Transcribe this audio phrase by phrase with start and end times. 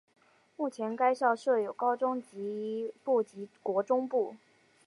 [0.55, 2.19] 目前该校设有高中
[3.03, 4.35] 部及国中部。